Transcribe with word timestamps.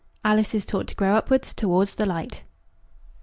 Alice 0.25 0.55
Is 0.55 0.65
Taught 0.65 0.87
to 0.87 0.95
Grow 0.95 1.13
Upwards, 1.15 1.53
Towards 1.53 1.93
the 1.93 2.07
Light. 2.07 2.41